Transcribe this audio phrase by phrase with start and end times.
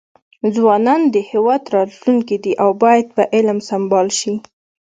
[0.55, 4.33] ځوانان د هیواد راتلونکي دي او باید په علم سمبال شي.